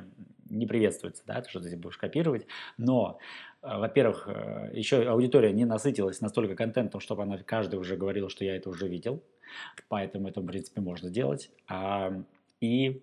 [0.49, 2.47] не приветствуется, да, ты что ты будешь копировать,
[2.79, 3.19] но
[3.67, 4.29] во-первых,
[4.73, 8.89] еще аудитория не насытилась настолько контентом, чтобы она каждый уже говорил, что я это уже
[8.89, 9.23] видел.
[9.89, 11.51] Поэтому это, в принципе, можно делать.
[11.69, 12.13] А,
[12.61, 13.03] и,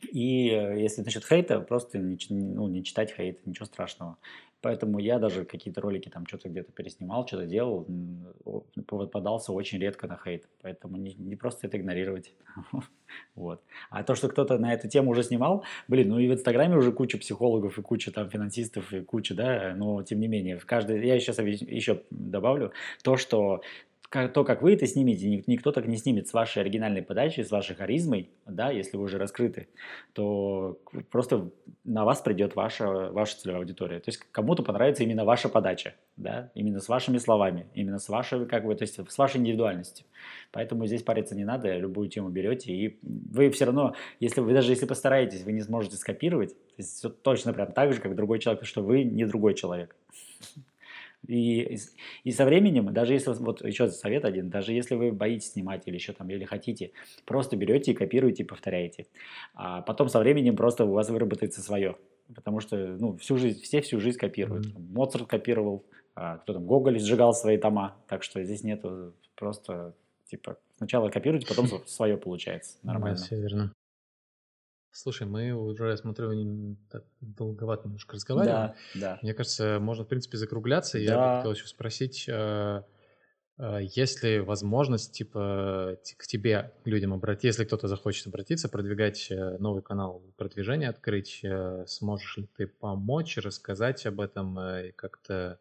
[0.00, 4.16] и э, если насчет хейта, просто не, ну, не читать хейт, ничего страшного.
[4.60, 7.86] Поэтому я даже какие-то ролики там что-то где-то переснимал, что-то делал,
[9.12, 10.48] подался очень редко на хейт.
[10.62, 12.34] Поэтому не, не просто это игнорировать.
[13.36, 13.62] вот.
[13.88, 16.90] А то, что кто-то на эту тему уже снимал, блин, ну и в Инстаграме уже
[16.90, 21.06] куча психологов и куча там финансистов и куча, да, но тем не менее, в каждой,
[21.06, 22.72] я сейчас еще добавлю,
[23.04, 23.62] то, что
[24.10, 27.76] то, как вы это снимете, никто так не снимет с вашей оригинальной подачей, с вашей
[27.76, 29.68] харизмой, да, если вы уже раскрыты,
[30.14, 30.78] то
[31.10, 31.50] просто
[31.84, 34.00] на вас придет ваша, ваша целевая аудитория.
[34.00, 38.46] То есть кому-то понравится именно ваша подача, да, именно с вашими словами, именно с вашей,
[38.46, 40.06] как бы, то есть с вашей индивидуальностью.
[40.52, 44.72] Поэтому здесь париться не надо, любую тему берете, и вы все равно, если вы даже
[44.72, 48.38] если постараетесь, вы не сможете скопировать, то есть все точно прям так же, как другой
[48.38, 49.94] человек, потому что вы не другой человек.
[51.26, 51.76] И,
[52.24, 55.96] и со временем, даже если, вот еще совет один, даже если вы боитесь снимать или
[55.96, 56.92] еще там, или хотите,
[57.26, 59.06] просто берете и копируете и повторяете.
[59.54, 61.96] А потом со временем просто у вас выработается свое.
[62.34, 64.66] Потому что, ну, всю жизнь, все всю жизнь копируют.
[64.66, 64.92] Mm-hmm.
[64.92, 67.96] Моцарт копировал, а, кто там, Гоголь сжигал свои тома.
[68.06, 69.94] Так что здесь нету просто,
[70.26, 72.78] типа, сначала копируйте, потом свое получается.
[72.82, 73.16] Нормально.
[73.18, 73.72] Да, все верно.
[74.90, 78.74] Слушай, мы уже, я смотрю, так долговато немножко разговариваем.
[78.94, 79.18] Да, да.
[79.22, 80.98] Мне кажется, можно, в принципе, закругляться.
[80.98, 81.04] Да.
[81.04, 82.82] Я хотел еще спросить, э,
[83.58, 89.58] э, есть ли возможность, типа, к тебе, людям обратиться, если кто-то захочет обратиться, продвигать э,
[89.58, 91.44] новый канал продвижения, открыть,
[91.86, 95.60] сможешь ли ты помочь, рассказать об этом и как-то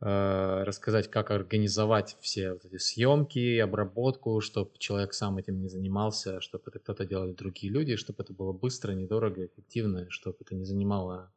[0.00, 6.64] рассказать, как организовать все вот эти съемки, обработку, чтобы человек сам этим не занимался, чтобы
[6.68, 11.32] это кто-то делали другие люди, чтобы это было быстро, недорого, эффективно, чтобы это не занимало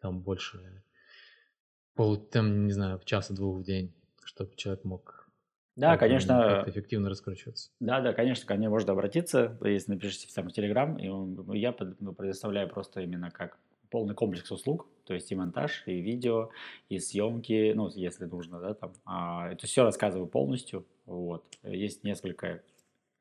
[0.00, 0.82] там больше
[1.94, 3.94] пол, там, не знаю, часа-двух в день,
[4.24, 5.22] чтобы человек мог
[5.74, 6.64] да, конечно.
[6.66, 7.70] эффективно раскручиваться.
[7.80, 13.00] Да, да, конечно, ко мне можно обратиться, если напишите в Телеграм, и я предоставляю просто
[13.00, 13.58] именно как
[13.92, 16.48] полный комплекс услуг, то есть и монтаж, и видео,
[16.88, 18.92] и съемки, ну, если нужно, да, там.
[19.04, 21.44] А, это все рассказываю полностью, вот.
[21.62, 22.62] Есть несколько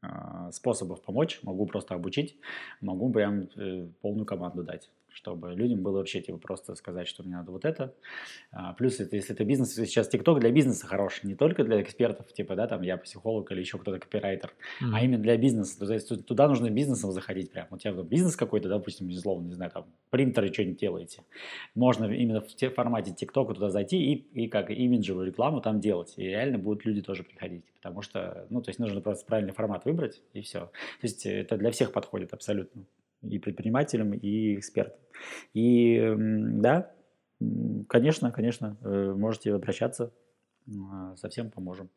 [0.01, 2.37] а, способов помочь, могу просто обучить,
[2.79, 7.35] могу прям э, полную команду дать чтобы людям было вообще типа просто сказать, что мне
[7.35, 7.93] надо вот это.
[8.51, 12.31] А, плюс это, если это бизнес, сейчас ТикТок для бизнеса хорош, не только для экспертов,
[12.33, 14.49] типа, да, там я психолог или еще кто-то копирайтер,
[14.81, 14.89] mm-hmm.
[14.93, 15.85] а именно для бизнеса.
[15.85, 17.67] То есть туда нужно бизнесом заходить прям.
[17.71, 21.23] У тебя бизнес какой-то, допустим, безусловно, не знаю, там принтеры что-нибудь делаете.
[21.75, 26.13] Можно именно в формате ТикТока туда зайти и, и как имиджевую рекламу там делать.
[26.17, 27.65] И реально будут люди тоже приходить.
[27.75, 30.59] Потому что, ну, то есть нужно просто правильный формат выбрать и все.
[30.59, 30.71] То
[31.03, 32.85] есть это для всех подходит абсолютно
[33.21, 34.99] и предпринимателям, и экспертам.
[35.53, 36.91] И да,
[37.87, 40.13] конечно, конечно, э, можете обращаться,
[40.67, 41.89] а, совсем поможем.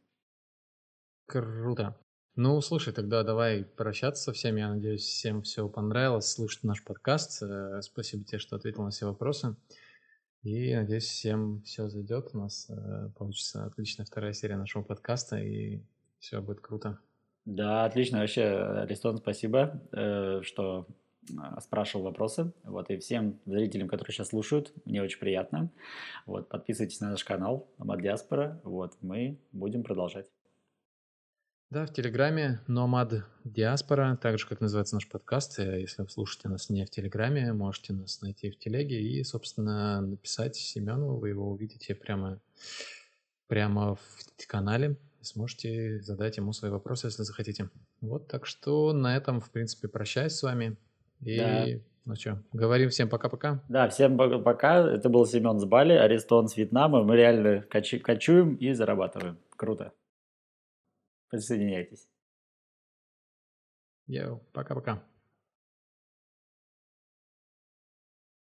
[1.27, 1.97] Круто.
[2.37, 4.61] Ну, слушай, тогда давай прощаться со всеми.
[4.61, 7.43] Я надеюсь, всем все понравилось слушать наш подкаст.
[7.43, 9.57] Э, спасибо тебе, что ответил на все вопросы.
[10.43, 12.31] И надеюсь, всем все зайдет.
[12.33, 15.81] У нас э, получится отличная вторая серия нашего подкаста, и
[16.19, 16.99] все будет круто.
[17.45, 18.21] Да, отлично.
[18.21, 19.81] Вообще, Аристон, спасибо,
[20.43, 20.87] что
[21.61, 22.53] спрашивал вопросы.
[22.65, 25.71] Вот, и всем зрителям, которые сейчас слушают, мне очень приятно.
[26.27, 28.61] Вот, подписывайтесь на наш канал Nomad Диаспора.
[28.65, 30.27] Вот, мы будем продолжать.
[31.71, 35.59] Да, в Телеграме Nomad Диаспора, так же, как называется наш подкаст.
[35.59, 40.01] Э, если вы слушаете нас не в Телеграме, можете нас найти в Телеге и, собственно,
[40.01, 41.17] написать Семену.
[41.17, 42.41] Вы его увидите прямо,
[43.49, 47.71] прямо в канале сможете задать ему свои вопросы, если захотите.
[48.01, 50.77] Вот, так что на этом, в принципе, прощаюсь с вами.
[51.21, 51.67] И да.
[52.07, 53.65] Ну что, говорим всем пока-пока.
[53.69, 54.91] Да, всем пока.
[54.91, 57.03] Это был Семен с Бали, Аристон с Вьетнама.
[57.03, 59.39] Мы реально качу, качуем и зарабатываем.
[59.57, 59.93] Круто.
[61.31, 62.07] Присоединяйтесь.
[64.07, 65.03] Йоу, пока-пока.